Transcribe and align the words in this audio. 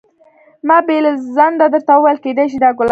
ما 0.67 0.77
بې 0.87 0.97
له 1.05 1.11
ځنډه 1.35 1.67
درته 1.73 1.93
وویل 1.95 2.17
کېدای 2.25 2.47
شي 2.51 2.57
دا 2.63 2.69
ګلاب. 2.71 2.79